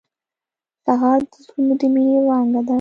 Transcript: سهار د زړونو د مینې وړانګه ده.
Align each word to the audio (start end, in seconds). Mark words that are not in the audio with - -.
سهار 0.85 1.19
د 1.31 1.33
زړونو 1.45 1.73
د 1.79 1.81
مینې 1.93 2.17
وړانګه 2.25 2.61
ده. 2.65 2.69